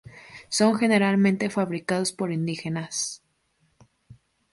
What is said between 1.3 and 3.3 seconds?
fabricados por indígenas.